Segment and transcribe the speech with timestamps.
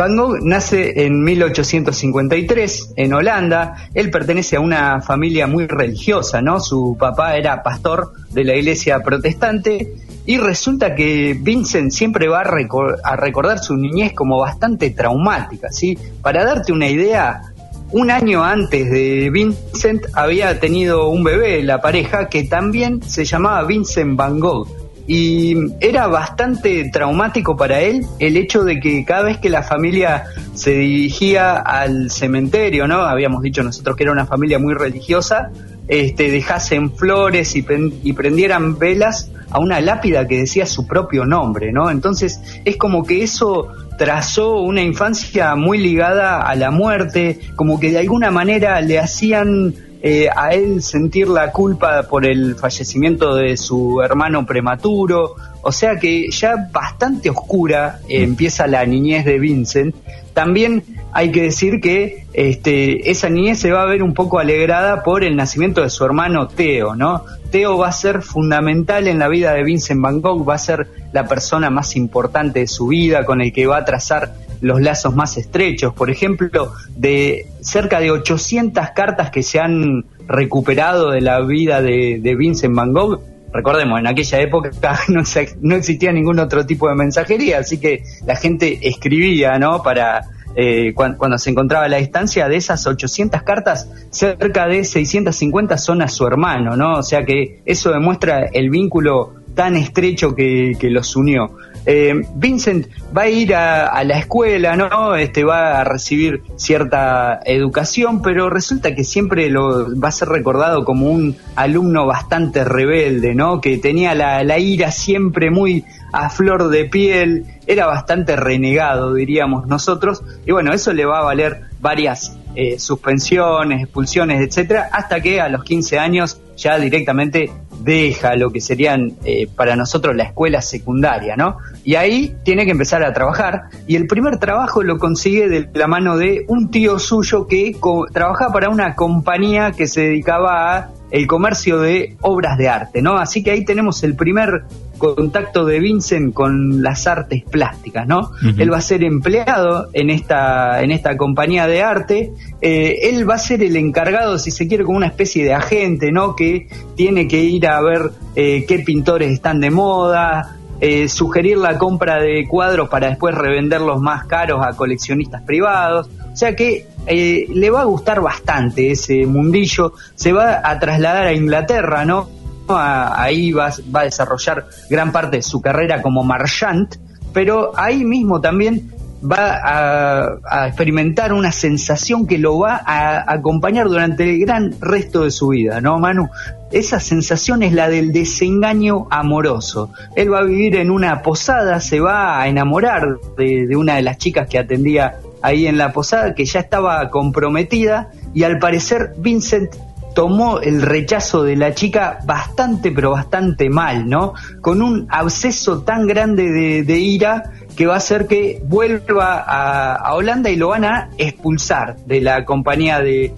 [0.00, 3.90] Van Gogh nace en 1853 en Holanda.
[3.92, 6.58] Él pertenece a una familia muy religiosa, ¿no?
[6.58, 9.92] Su papá era pastor de la iglesia protestante
[10.24, 15.98] y resulta que Vincent siempre va a, recordar su niñez como bastante traumática, ¿sí?
[16.22, 17.42] Para darte una idea,
[17.90, 23.64] un año antes de Vincent había tenido un bebé, la pareja, que también se llamaba
[23.64, 24.66] Vincent Van Gogh
[25.06, 30.24] y era bastante traumático para él el hecho de que cada vez que la familia
[30.54, 33.02] se dirigía al cementerio, ¿no?
[33.02, 35.50] Habíamos dicho nosotros que era una familia muy religiosa,
[35.88, 37.64] este, dejasen flores y,
[38.04, 41.90] y prendieran velas a una lápida que decía su propio nombre, ¿no?
[41.90, 47.90] Entonces es como que eso trazó una infancia muy ligada a la muerte, como que
[47.90, 53.56] de alguna manera le hacían eh, a él sentir la culpa por el fallecimiento de
[53.56, 59.94] su hermano prematuro, o sea que ya bastante oscura eh, empieza la niñez de Vincent.
[60.32, 65.02] También hay que decir que este, esa niñez se va a ver un poco alegrada
[65.02, 67.24] por el nacimiento de su hermano Theo, ¿no?
[67.50, 70.86] Theo va a ser fundamental en la vida de Vincent Van Gogh, va a ser
[71.12, 75.14] la persona más importante de su vida, con el que va a trazar los lazos
[75.14, 75.94] más estrechos.
[75.94, 82.34] Por ejemplo, de cerca de 800 cartas que se han recuperado de la vida de,
[82.38, 83.20] Vincent Van Gogh,
[83.52, 84.70] recordemos, en aquella época
[85.08, 85.22] no,
[85.60, 89.82] no, existía ningún otro tipo de mensajería, así que la gente escribía, ¿no?
[89.82, 90.22] Para
[90.56, 96.02] eh, cuando, se encontraba a la distancia de esas 800 cartas, cerca de 650 son
[96.02, 96.98] a su hermano, ¿no?
[96.98, 101.56] O sea que eso demuestra el vínculo tan estrecho que los unió.
[101.86, 102.86] Eh, Vincent
[103.16, 105.14] va a ir a, la escuela, ¿no?
[105.14, 110.84] Este va a recibir cierta educación, pero resulta que siempre lo va a ser recordado
[110.84, 113.60] como un alumno bastante rebelde, ¿no?
[113.60, 119.66] Que tenía la, la ira siempre muy a flor de piel, era bastante renegado, diríamos
[119.66, 125.40] nosotros, y bueno, eso le va a valer varias eh, suspensiones, expulsiones, etcétera, hasta que
[125.40, 130.60] a los 15 años ya directamente deja lo que serían eh, para nosotros la escuela
[130.60, 131.56] secundaria, ¿no?
[131.84, 135.86] Y ahí tiene que empezar a trabajar y el primer trabajo lo consigue de la
[135.86, 137.74] mano de un tío suyo que
[138.12, 143.16] trabajaba para una compañía que se dedicaba a el comercio de obras de arte, ¿no?
[143.16, 144.64] Así que ahí tenemos el primer
[144.98, 148.30] contacto de Vincent con las artes plásticas, ¿no?
[148.58, 153.36] Él va a ser empleado en esta, en esta compañía de arte, eh, él va
[153.36, 156.36] a ser el encargado, si se quiere, como una especie de agente, ¿no?
[156.36, 161.78] Que tiene que ir a ver eh, qué pintores están de moda, eh, sugerir la
[161.78, 166.08] compra de cuadros para después revenderlos más caros a coleccionistas privados.
[166.32, 171.32] O sea que le va a gustar bastante ese mundillo, se va a trasladar a
[171.32, 172.28] Inglaterra, ¿no?
[172.68, 176.94] ahí va, va, a desarrollar gran parte de su carrera como marchant,
[177.32, 178.92] pero ahí mismo también
[179.22, 185.30] va a, experimentar una sensación que lo va a acompañar durante el gran resto de
[185.30, 186.28] su vida, ¿no, Manu?
[186.72, 189.90] Esa sensación es la del desengaño amoroso.
[190.14, 194.18] Él va a vivir en una posada, se va a enamorar de, una de las
[194.18, 199.74] chicas que atendía ahí en la posada, que ya estaba comprometida, y al parecer Vincent
[200.20, 204.34] tomó el rechazo de la chica bastante, pero bastante mal, ¿no?
[204.60, 210.50] Con un absceso tan grande de, ira que va a hacer que vuelva a, Holanda
[210.50, 213.32] y lo van a expulsar de la compañía de,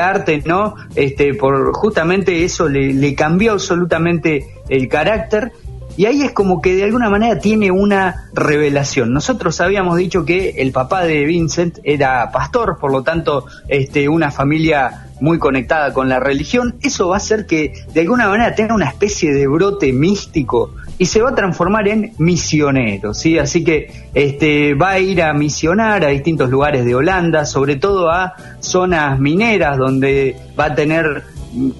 [0.00, 0.76] arte, ¿no?
[0.94, 5.50] Este, por justamente eso le, le cambió absolutamente el carácter
[5.98, 9.12] y ahí es como que de alguna manera tiene una revelación.
[9.12, 14.30] Nosotros habíamos dicho que el papá de Vincent era pastor, por lo tanto, este, una
[14.30, 18.76] familia muy conectada con la religión, eso va a hacer que de alguna manera tenga
[18.76, 23.36] una especie de brote místico y se va a transformar en misionero, ¿sí?
[23.36, 28.08] Así que este, va a ir a misionar a distintos lugares de Holanda, sobre todo
[28.08, 31.24] a zonas mineras donde va a tener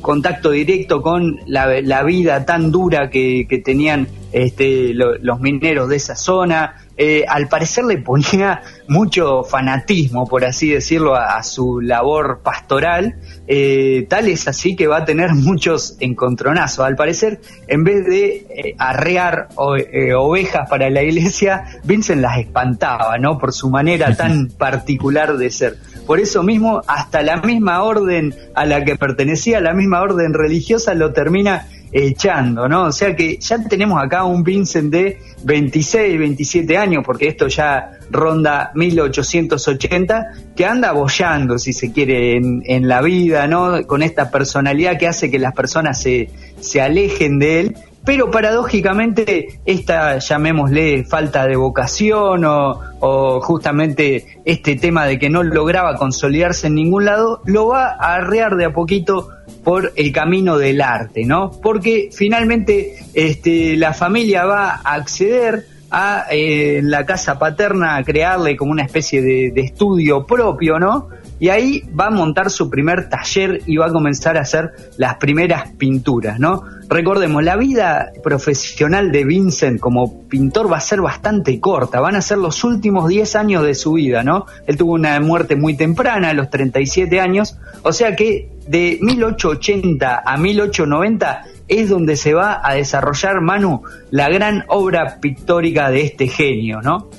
[0.00, 6.76] contacto directo con la, vida tan dura que, tenían este, los mineros de esa zona,
[7.00, 13.14] eh, al parecer le ponía mucho fanatismo, por así decirlo, a, su labor pastoral,
[13.46, 16.84] eh, tal es así que va a tener muchos encontronazos.
[16.84, 23.38] Al parecer, en vez de eh, arrear ovejas para la iglesia, Vincent las espantaba, ¿no?
[23.38, 25.78] Por su manera tan particular de ser.
[26.04, 30.94] Por eso mismo, hasta la misma orden a la que pertenecía, la misma orden religiosa,
[30.94, 32.84] lo termina echando, ¿no?
[32.84, 37.98] O sea que ya tenemos acá un Vincent de 26, 27 años, porque esto ya
[38.10, 43.86] ronda 1880, que anda bollando, si se quiere, en, la vida, ¿no?
[43.86, 46.30] Con esta personalidad que hace que las personas se,
[46.60, 47.76] se alejen de él,
[48.08, 55.42] pero paradójicamente esta, llamémosle, falta de vocación o, o, justamente este tema de que no
[55.42, 59.28] lograba consolidarse en ningún lado, lo va a arrear de a poquito
[59.62, 61.50] por el camino del arte, ¿no?
[61.50, 68.56] Porque finalmente este, la familia va a acceder a eh, la casa paterna a crearle
[68.56, 71.10] como una especie de, de, estudio propio, ¿no?
[71.40, 75.16] Y ahí va a montar su primer taller y va a comenzar a hacer las
[75.16, 76.64] primeras pinturas, ¿no?
[76.88, 82.22] Recordemos, la vida profesional de Vincent como pintor va a ser bastante corta, van a
[82.22, 84.46] ser los últimos 10 años de su vida, ¿no?
[84.66, 90.22] Él tuvo una muerte muy temprana, a los 37 años, o sea que de 1880
[90.24, 96.28] a 1890 es donde se va a desarrollar, Manu, la gran obra pictórica de este
[96.28, 97.10] genio, ¿no?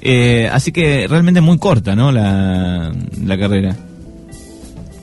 [0.00, 2.12] Eh, así que realmente muy corta, ¿no?
[2.12, 2.92] La,
[3.24, 3.76] la carrera.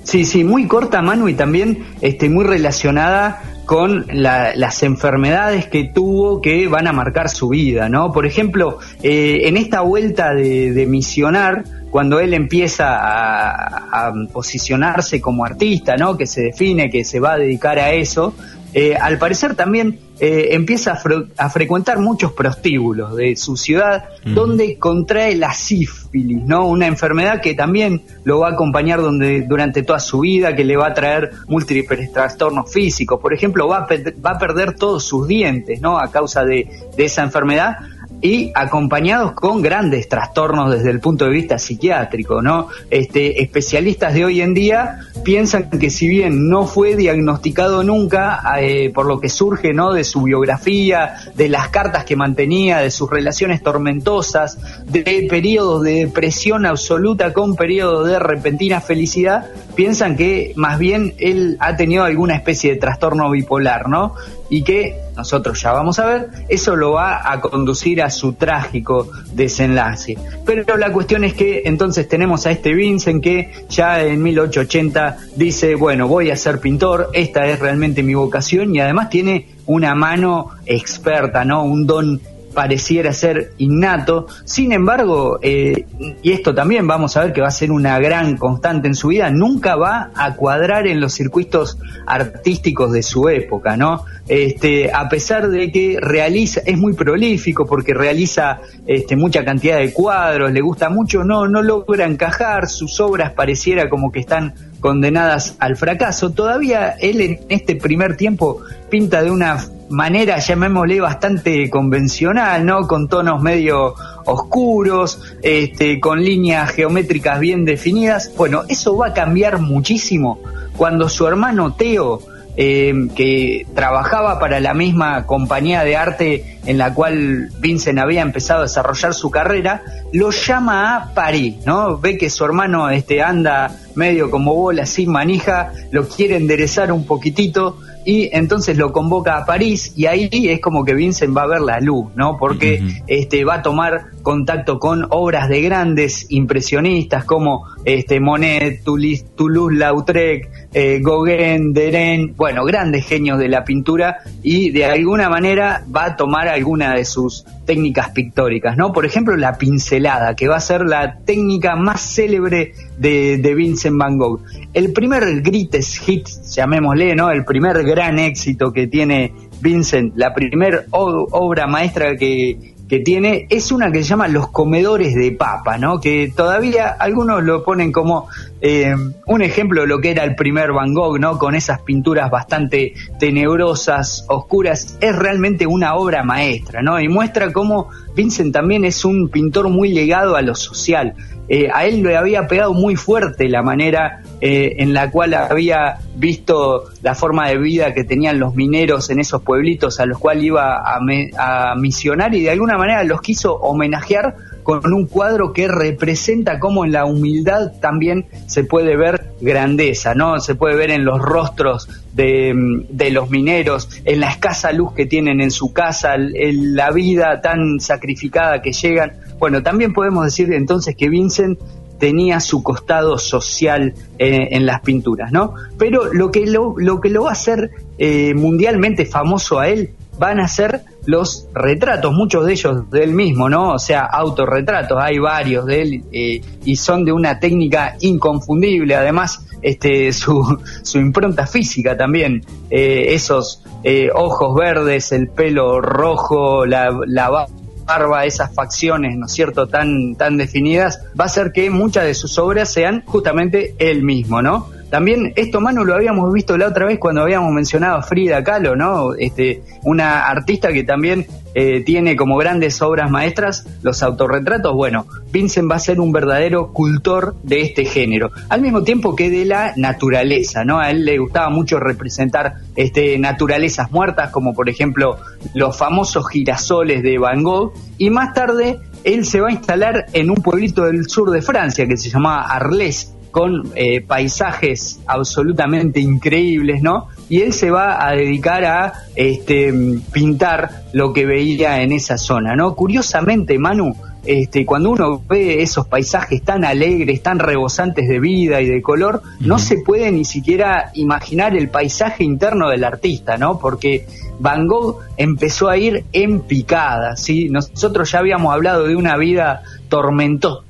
[0.04, 6.40] Sí, sí, muy corta, Manu, y también este, muy relacionada con las enfermedades que tuvo
[6.40, 8.12] que van a marcar su vida, ¿no?
[8.12, 15.20] Por ejemplo, eh, en esta vuelta de, de misionar, cuando él empieza a, a, posicionarse
[15.20, 16.16] como artista, ¿no?
[16.16, 18.36] Que se define, que se va a dedicar a eso,
[18.78, 24.10] eh, al parecer también eh, empieza a, fre a, frecuentar muchos prostíbulos de su ciudad,
[24.26, 24.34] mm.
[24.34, 26.68] donde contrae la sífilis, ¿no?
[26.68, 30.76] Una enfermedad que también lo va a acompañar donde, durante toda su vida, que le
[30.76, 33.18] va a traer múltiples trastornos físicos.
[33.22, 33.88] Por ejemplo, va a,
[34.26, 35.98] va a perder todos sus dientes, ¿no?
[35.98, 36.68] A causa de,
[36.98, 37.78] de esa enfermedad
[38.26, 42.70] y acompañados con grandes trastornos desde el punto de vista psiquiátrico, ¿no?
[42.90, 48.92] Este, especialistas de hoy en día piensan que si bien no fue diagnosticado nunca, eh,
[48.92, 49.94] por lo que surge, ¿no?
[49.94, 56.06] De su biografía, de las cartas que mantenía, de sus relaciones tormentosas, de periodos de
[56.06, 59.46] depresión absoluta con periodos de repentina felicidad,
[59.76, 64.16] piensan que más bien él ha tenido alguna especie de trastorno bipolar, ¿no?
[64.50, 69.10] Y que nosotros ya vamos a ver, eso lo va a conducir a su trágico
[69.34, 70.18] desenlace.
[70.46, 75.76] Pero la cuestión es que entonces tenemos a este Vincent que ya en 1880 dice,
[75.76, 80.52] bueno, voy a ser pintor, esta es realmente mi vocación y además tiene una mano
[80.66, 81.64] experta, ¿no?
[81.64, 82.22] Un don
[82.56, 84.26] pareciera ser innato.
[84.46, 85.86] Sin embargo, eh,
[86.24, 89.10] y esto también vamos a ver que va a ser una gran constante en su
[89.10, 94.06] vida, nunca va a cuadrar en los circuitos artísticos de su época, ¿no?
[94.28, 99.94] Este, a pesar de que realiza, es muy prolífico porque realiza este, mucha cantidad de
[99.94, 105.56] cuadros, le gusta mucho, no, no logra encajar, sus obras pareciera como que están condenadas
[105.60, 106.32] al fracaso.
[106.32, 109.60] Todavía él en este primer tiempo pinta de una
[109.90, 112.88] manera, llamémosle, bastante convencional, ¿no?
[112.88, 113.96] Con tonos medio
[114.26, 118.32] oscuros, este, con líneas geométricas bien definidas.
[118.38, 120.40] Bueno, eso va a cambiar muchísimo
[120.78, 122.22] cuando su hermano Teo,
[122.58, 128.62] eh, que trabajaba para la misma compañía de arte en la cual Vincent había empezado
[128.62, 129.84] a desarrollar su carrera,
[130.14, 131.98] lo llama a París, ¿no?
[131.98, 137.06] Ve que su hermano este, anda medio como bola sin manija, lo quiere enderezar un
[137.06, 141.48] poquitito, y entonces lo convoca a París y ahí es como que Vincent va a
[141.48, 142.38] ver la luz, ¿no?
[142.38, 143.04] Porque uh -huh.
[143.08, 151.00] este va a tomar contacto con obras de grandes impresionistas como este Monet, Toulouse-Lautrec, eh,
[151.02, 156.48] Gauguin, Deren, bueno, grandes genios de la pintura y de alguna manera va a tomar
[156.48, 158.94] alguna de sus técnicas pictóricas, ¿no?
[158.94, 163.98] Por ejemplo, la pincelada, que va a ser la técnica más célebre de, de Vincent
[163.98, 164.42] Van Gogh.
[164.74, 167.30] El primer greatest hit, llamémosle, ¿no?
[167.32, 173.72] El primer gran éxito que tiene Vincent, la primer obra maestra que, que tiene es
[173.72, 176.00] una que se llama Los Comedores de Papa, ¿no?
[176.00, 178.28] Que todavía algunos lo ponen como
[178.62, 178.96] eh,
[179.26, 181.38] un ejemplo de lo que era el primer Van Gogh, ¿no?
[181.38, 184.98] Con esas pinturas bastante tenebrosas, oscuras.
[185.02, 187.00] Es realmente una obra maestra, ¿no?
[187.00, 191.16] Y muestra cómo Vincent también es un pintor muy legado a lo social.
[191.48, 196.00] Eh, a él le había pegado muy fuerte la manera eh, en la cual había
[196.16, 200.46] visto la forma de vida que tenían los mineros en esos pueblitos a los cuales
[200.46, 200.98] iba a,
[201.38, 204.36] a misionar y de alguna manera los quiso homenajear
[204.66, 210.40] con un cuadro que representa cómo en la humildad también se puede ver grandeza, ¿no?
[210.40, 215.06] Se puede ver en los rostros de, de los mineros, en la escasa luz que
[215.06, 219.14] tienen en su casa, en la vida tan sacrificada que llegan.
[219.38, 221.60] Bueno, también podemos decir entonces que Vincent
[222.00, 225.54] tenía su costado social eh, en las pinturas, ¿no?
[225.78, 227.70] Pero lo que lo, lo que lo va a hacer
[228.00, 233.14] eh, mundialmente famoso a él van a ser los retratos, muchos de ellos de él
[233.14, 233.74] mismo, ¿no?
[233.74, 239.46] O sea, autorretratos, hay varios de él eh, y son de una técnica inconfundible, además
[239.62, 246.90] este, su, su impronta física también, eh, esos eh, ojos verdes, el pelo rojo, la,
[247.08, 247.48] la
[247.86, 252.14] barba, esas facciones, ¿no es cierto?, tan, tan definidas, va a hacer que muchas de
[252.14, 254.70] sus obras sean justamente él mismo, ¿no?
[254.96, 258.78] También esto, Manu, lo habíamos visto la otra vez cuando habíamos mencionado a Frida Kahlo,
[258.78, 259.14] ¿no?
[259.14, 264.74] Este, una artista que también eh, tiene como grandes obras maestras los autorretratos.
[264.74, 269.30] Bueno, Vincent va a ser un verdadero cultor de este género, al mismo tiempo que
[269.30, 270.80] de la naturaleza, ¿no?
[270.80, 275.18] A él le gustaba mucho representar este, naturalezas muertas, como por ejemplo
[275.54, 280.30] los famosos girasoles de Van Gogh, y más tarde él se va a instalar en
[280.30, 286.82] un pueblito del sur de Francia que se llamaba Arles, con eh, paisajes absolutamente increíbles,
[286.82, 287.10] ¿no?
[287.28, 289.74] Y él se va a dedicar a este,
[290.14, 292.76] pintar lo que veía en esa zona, ¿no?
[292.76, 298.68] Curiosamente, Manu, este, cuando uno ve esos paisajes tan alegres, tan rebosantes de vida y
[298.68, 303.60] de color, no se puede ni siquiera imaginar el paisaje interno del artista, ¿no?
[303.60, 304.08] Porque
[304.40, 307.50] Van Gogh empezó a ir en picada, ¿sí?
[307.50, 310.66] Nosotros ya habíamos hablado de una vida tormentosa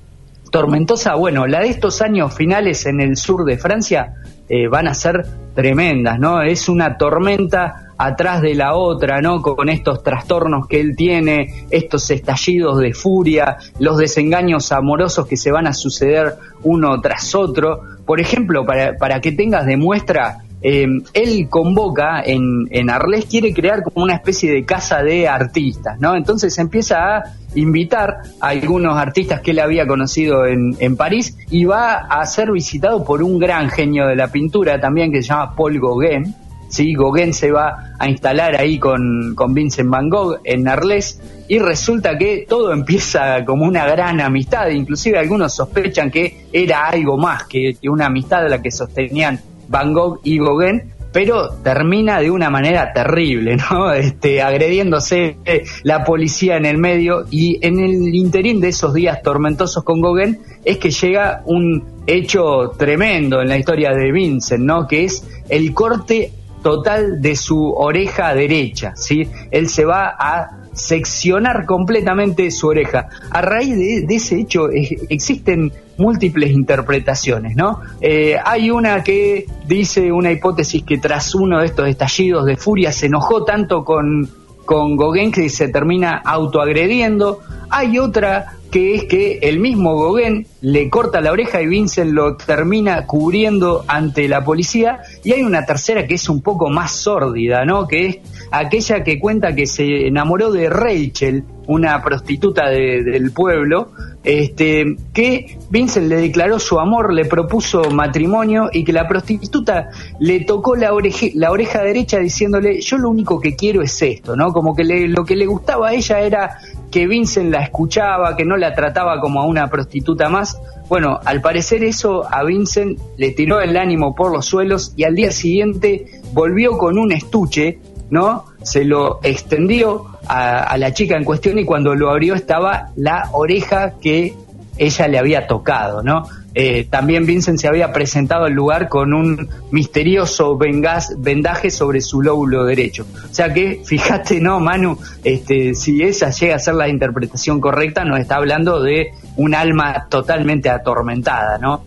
[0.55, 4.13] tormentosa, bueno, la de estos años finales en el sur de Francia
[4.47, 6.41] eh, van a ser tremendas, ¿no?
[6.41, 9.41] Es una tormenta atrás de la otra, ¿no?
[9.41, 15.51] Con estos trastornos que él tiene, estos estallidos de furia, los desengaños amorosos que se
[15.51, 17.81] van a suceder uno tras otro.
[18.05, 23.53] Por ejemplo, para, para que tengas de muestra, eh, él convoca en, en Arles, quiere
[23.53, 26.15] crear como una especie de casa de artistas, ¿no?
[26.15, 27.24] Entonces empieza a
[27.55, 32.51] invitar a algunos artistas que él había conocido en, en París y va a ser
[32.51, 36.35] visitado por un gran genio de la pintura también que se llama Paul Gauguin.
[36.69, 36.93] ¿sí?
[36.93, 42.17] Gauguin se va a instalar ahí con, con Vincent Van Gogh en Arles y resulta
[42.17, 47.75] que todo empieza como una gran amistad, inclusive algunos sospechan que era algo más que,
[47.79, 52.91] que una amistad la que sostenían Van Gogh y Gauguin, pero termina de una manera
[52.91, 53.93] terrible, ¿no?
[53.93, 55.38] Este, agrediéndose
[55.84, 60.39] la policía en el medio y en el interín de esos días tormentosos con Gauguin
[60.63, 64.88] es que llega un hecho tremendo en la historia de Vincent, ¿no?
[64.88, 66.31] Que es el corte
[66.65, 69.29] total de su oreja derecha, ¿sí?
[69.51, 73.07] Él se va a seccionar completamente su oreja.
[73.29, 77.81] A raíz de, ese hecho existen múltiples interpretaciones, ¿no?
[78.01, 82.91] Eh, hay una que dice una hipótesis que tras uno de estos estallidos de furia
[82.91, 84.27] se enojó tanto con,
[84.65, 87.41] con Gauguin que se termina autoagrediendo.
[87.69, 92.36] Hay otra que es que el mismo Gauguin le corta la oreja y Vincent lo
[92.36, 95.01] termina cubriendo ante la policía.
[95.24, 97.88] Y hay una tercera que es un poco más sórdida, ¿no?
[97.88, 98.17] Que es
[98.51, 103.91] aquella que cuenta que se enamoró de Rachel, una prostituta del pueblo,
[104.24, 110.41] este, que Vincent le declaró su amor, le propuso matrimonio y que la prostituta le
[110.41, 110.91] tocó la,
[111.36, 114.51] la oreja derecha diciéndole, yo lo único que quiero es esto, ¿no?
[114.51, 116.57] Como que lo que le gustaba a ella era
[116.95, 120.61] que Vincent la escuchaba, que no la trataba como a una prostituta más.
[120.87, 125.13] Bueno, al parecer eso a Vincent le tiró el ánimo por los suelos y al
[125.13, 128.45] día siguiente volvió con un estuche ¿no?
[128.63, 133.95] Se lo extendió a, la chica en cuestión y cuando lo abrió estaba la oreja
[133.99, 134.33] que
[134.77, 136.23] ella le había tocado, ¿no?
[136.57, 142.63] Eh, también Vincent se había presentado al lugar con un misterioso vendaje sobre su lóbulo
[142.63, 143.05] derecho.
[143.29, 144.97] O sea que, fíjate, ¿no, Manu?
[145.24, 150.07] Este, si esa llega a ser la interpretación correcta, nos está hablando de un alma
[150.09, 151.83] totalmente atormentada, ¿no?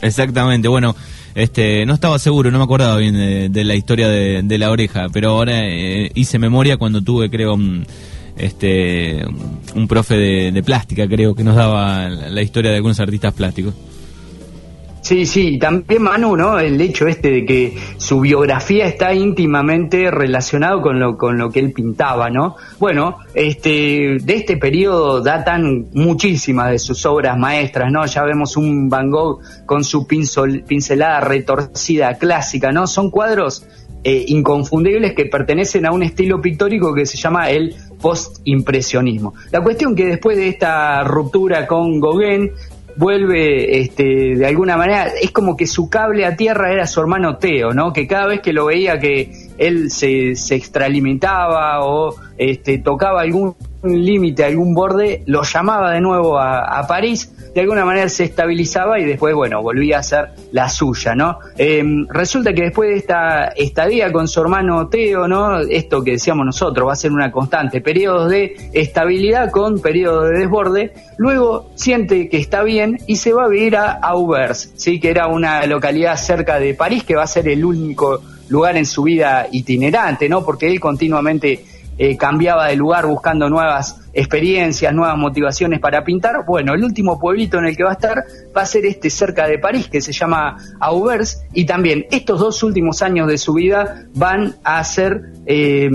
[0.00, 0.94] Exactamente, bueno.
[1.34, 5.30] Este, no estaba seguro, no me acordaba bien de, la historia de, la oreja, pero
[5.30, 7.86] ahora eh, hice memoria cuando tuve, creo, un,
[8.36, 9.24] este,
[9.74, 10.16] un profe
[10.52, 13.72] de, plástica, creo, que nos daba la historia de algunos artistas plásticos.
[15.02, 16.60] Sí, sí, también Manu, ¿no?
[16.60, 21.58] El hecho este de que su biografía está íntimamente relacionado con lo, con lo que
[21.58, 22.54] él pintaba, ¿no?
[22.78, 28.06] Bueno, este, de este periodo datan muchísimas de sus obras maestras, ¿no?
[28.06, 32.86] Ya vemos un Van Gogh con su pincelada retorcida clásica, ¿no?
[32.86, 33.66] Son cuadros
[34.04, 39.34] eh, inconfundibles que pertenecen a un estilo pictórico que se llama el postimpresionismo.
[39.50, 42.52] La cuestión que después de esta ruptura con Gauguin,
[42.96, 47.36] vuelve este, de alguna manera, es como que su cable a tierra era su hermano
[47.36, 47.92] Teo, ¿no?
[47.92, 53.54] Que cada vez que lo veía que él se, se extralimitaba o este, tocaba algún
[53.82, 59.04] límite, algún borde, lo llamaba de nuevo a, París, de alguna manera se estabilizaba y
[59.04, 61.38] después, bueno, volvía a hacer la suya, ¿no?
[61.56, 65.58] Em, resulta que después de esta estadía con su hermano Teo, ¿no?
[65.60, 70.38] Esto que decíamos nosotros va a ser una constante, periodos de estabilidad con periodos de
[70.40, 75.00] desborde, luego siente que está bien y se va a vivir a Auvers, ¿sí?
[75.00, 78.86] Que era una localidad cerca de París que va a ser el único lugar en
[78.86, 80.44] su vida itinerante, ¿no?
[80.44, 81.64] Porque él continuamente
[81.98, 86.44] eh, cambiaba de lugar buscando nuevas experiencias, nuevas motivaciones para pintar.
[86.46, 88.24] Bueno, el último pueblito en el que va a estar
[88.56, 92.62] va a ser este cerca de París, que se llama Auvers, y también estos dos
[92.62, 95.90] últimos años de su vida van a ser, eh,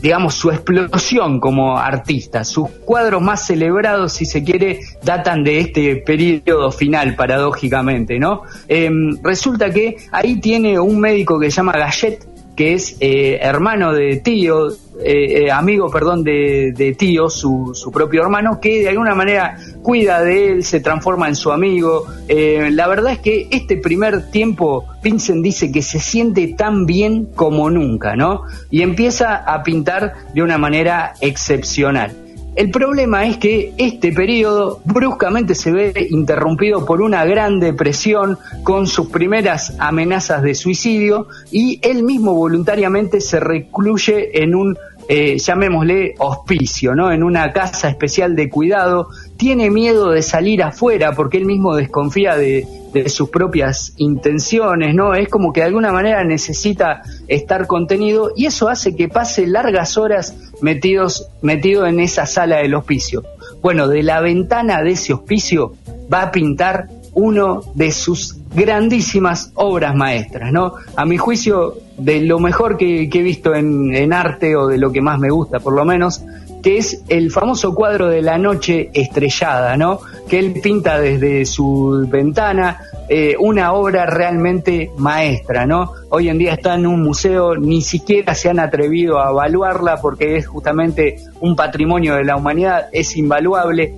[0.00, 2.44] digamos, su explosión como artista.
[2.44, 8.42] Sus cuadros más celebrados, si se quiere, datan de este periodo final, paradójicamente, ¿no?
[8.68, 8.90] Eh,
[9.22, 14.70] resulta que ahí tiene un médico que se llama Gallet, que es hermano de tío
[15.02, 20.20] eh, eh, amigo, perdón, de, tío, su, su, propio hermano, que de alguna manera cuida
[20.20, 22.04] de él, se transforma en su amigo.
[22.28, 27.26] Eh, la verdad es que este primer tiempo, Vincent dice que se siente tan bien
[27.34, 28.42] como nunca, ¿no?
[28.70, 32.12] Y empieza a pintar de una manera excepcional.
[32.56, 38.86] El problema es que este periodo bruscamente se ve interrumpido por una gran depresión con
[38.86, 44.76] sus primeras amenazas de suicidio y él mismo voluntariamente se recluye en un
[45.12, 47.10] eh, llamémosle hospicio, ¿no?
[47.10, 52.36] En una casa especial de cuidado, tiene miedo de salir afuera porque él mismo desconfía
[52.36, 52.64] de,
[53.06, 55.14] sus propias intenciones, ¿no?
[55.14, 59.98] Es como que de alguna manera necesita estar contenido y eso hace que pase largas
[59.98, 63.24] horas metidos, metido en esa sala del hospicio.
[63.62, 65.74] Bueno, de la ventana de ese hospicio
[66.12, 70.74] va a pintar uno de sus grandísimas obras maestras, ¿no?
[70.96, 75.00] A mi juicio, de lo mejor que, he visto en, arte o de lo que
[75.00, 76.22] más me gusta, por lo menos,
[76.62, 80.00] que es el famoso cuadro de la noche estrellada, ¿no?
[80.28, 85.92] Que él pinta desde su ventana, eh, una obra realmente maestra, ¿no?
[86.10, 90.36] Hoy en día está en un museo, ni siquiera se han atrevido a evaluarla porque
[90.36, 93.94] es justamente un patrimonio de la humanidad, es invaluable.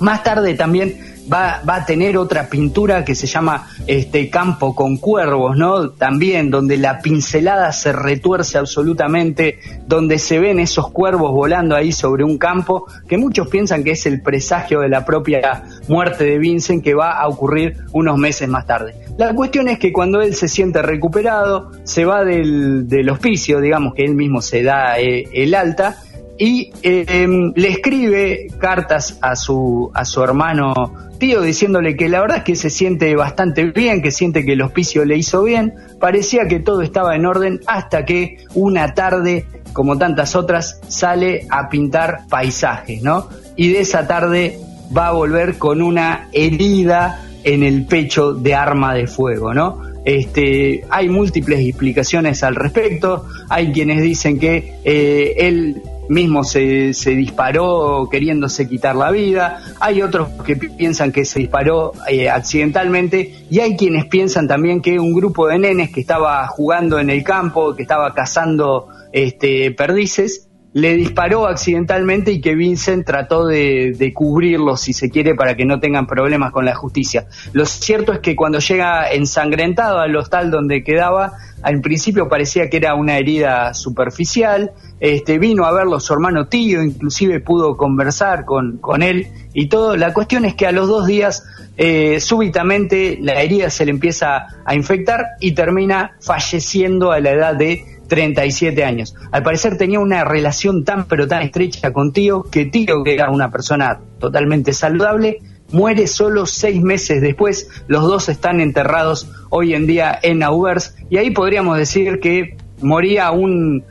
[0.00, 4.96] Más tarde también va, va a tener otra pintura que se llama este Campo con
[4.96, 5.90] Cuervos, ¿no?
[5.90, 12.24] También donde la pincelada se retuerce absolutamente, donde se ven esos cuervos volando ahí sobre
[12.24, 16.82] un campo, que muchos piensan que es el presagio de la propia muerte de Vincent
[16.82, 18.94] que va a ocurrir unos meses más tarde.
[19.18, 23.94] La cuestión es que cuando él se siente recuperado, se va del, del hospicio, digamos
[23.94, 25.96] que él mismo se da eh, el alta,
[26.38, 30.72] y eh, le escribe cartas a su, a su hermano
[31.18, 34.62] tío diciéndole que la verdad es que se siente bastante bien, que siente que el
[34.62, 39.98] hospicio le hizo bien, parecía que todo estaba en orden hasta que una tarde, como
[39.98, 43.28] tantas otras, sale a pintar paisajes, ¿no?
[43.56, 44.58] Y de esa tarde
[44.96, 49.80] va a volver con una herida en el pecho de arma de fuego, ¿no?
[50.04, 57.10] Este, hay múltiples explicaciones al respecto, hay quienes dicen que eh, él mismo se, se,
[57.10, 63.60] disparó queriéndose quitar la vida, hay otros que piensan que se disparó eh, accidentalmente y
[63.60, 67.74] hay quienes piensan también que un grupo de nenes que estaba jugando en el campo,
[67.74, 70.45] que estaba cazando este, perdices,
[70.76, 75.64] le disparó accidentalmente y que Vincent trató de, de cubrirlo, si se quiere, para que
[75.64, 77.28] no tengan problemas con la justicia.
[77.54, 82.76] Lo cierto es que cuando llega ensangrentado al hostal donde quedaba, al principio parecía que
[82.76, 88.76] era una herida superficial, este, vino a verlo su hermano tío, inclusive pudo conversar con,
[88.76, 89.96] con él y todo.
[89.96, 91.42] La cuestión es que a los dos días
[91.78, 97.54] eh, súbitamente la herida se le empieza a infectar y termina falleciendo a la edad
[97.54, 99.14] de 37 años.
[99.30, 103.30] Al parecer tenía una relación tan pero tan estrecha con tío que tío, que era
[103.30, 105.40] una persona totalmente saludable,
[105.72, 107.68] muere solo seis meses después.
[107.88, 113.30] Los dos están enterrados hoy en día en Auvers y ahí podríamos decir que moría
[113.30, 113.84] un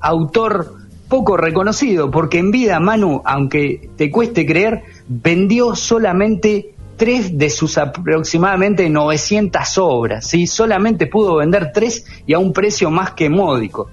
[0.00, 0.74] autor
[1.08, 7.78] poco reconocido, porque en vida Manu, aunque te cueste creer, vendió solamente tres de sus
[7.78, 10.46] aproximadamente 900 obras, ¿sí?
[10.46, 13.90] solamente pudo vender tres y a un precio más que módico.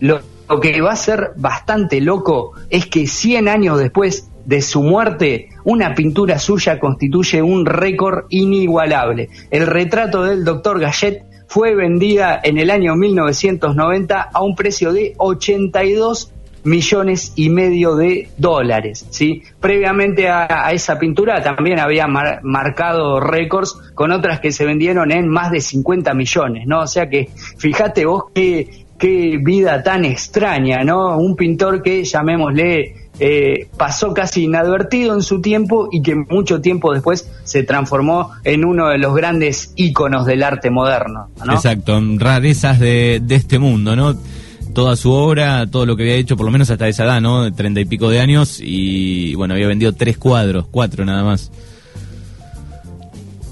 [0.00, 0.20] Lo,
[0.60, 5.94] que va a ser bastante loco es que 100 años después de su muerte, una
[5.94, 9.30] pintura suya constituye un récord inigualable.
[9.50, 15.14] El retrato del doctor Gallet fue vendida en el año 1990 a un precio de
[15.16, 16.33] 82
[16.64, 19.06] millones y medio de dólares.
[19.10, 19.42] ¿sí?
[19.60, 25.50] Previamente a, esa pintura también había marcado récords con otras que se vendieron en más
[25.50, 26.66] de 50 millones.
[26.66, 26.80] ¿no?
[26.80, 31.18] O sea que fíjate vos qué, qué vida tan extraña, ¿no?
[31.18, 36.92] Un pintor que, llamémosle, eh, pasó casi inadvertido en su tiempo y que mucho tiempo
[36.92, 41.28] después se transformó en uno de los grandes íconos del arte moderno.
[41.44, 41.54] ¿no?
[41.54, 44.14] Exacto, rarezas de, de este mundo, ¿no?
[44.74, 47.52] Toda su obra, todo lo que había hecho, por lo menos hasta esa edad, ¿no?
[47.52, 51.50] Treinta y pico de años y bueno, había vendido tres cuadros, cuatro nada más.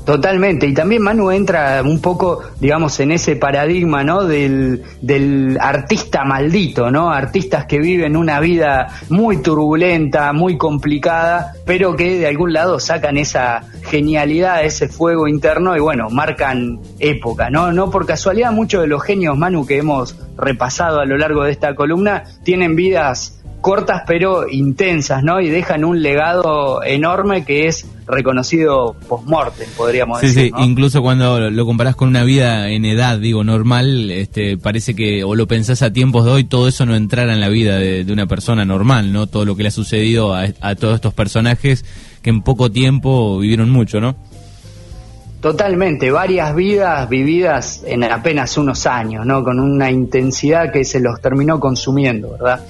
[0.04, 4.24] Totalmente, y también Manu entra un poco, digamos, en ese paradigma, ¿no?
[4.24, 7.12] Del, del, artista maldito, ¿no?
[7.12, 13.16] Artistas que viven una vida muy turbulenta, muy complicada, pero que de algún lado sacan
[13.16, 17.70] esa genialidad, ese fuego interno y bueno, marcan época, ¿no?
[17.70, 21.52] No por casualidad muchos de los genios, Manu, que hemos repasado a lo largo de
[21.52, 25.40] esta columna, tienen vidas cortas pero intensas, ¿no?
[25.40, 30.44] Y dejan un legado enorme que es reconocido post-mortem, podríamos decir.
[30.44, 34.94] Sí, sí, incluso cuando lo comparás con una vida en edad, digo, normal, este, parece
[34.94, 37.76] que, o lo pensás a tiempos de hoy, todo eso no entrara en la vida
[37.78, 39.26] de, una persona normal, ¿no?
[39.26, 41.84] Todo lo que le ha sucedido a, a todos estos personajes
[42.20, 44.16] que en poco tiempo vivieron mucho, ¿no?
[45.42, 49.42] Totalmente, varias vidas vividas en apenas unos años, ¿no?
[49.42, 52.60] Con una intensidad que se los terminó consumiendo, ¿verdad?